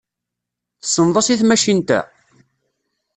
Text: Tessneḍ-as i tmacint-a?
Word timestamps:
Tessneḍ-as 0.81 1.27
i 1.33 1.35
tmacint-a? 1.39 1.99